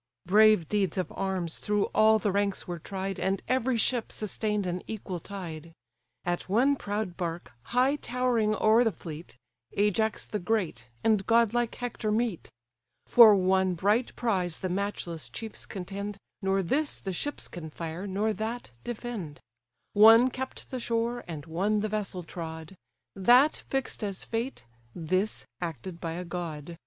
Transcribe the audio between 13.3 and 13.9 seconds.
one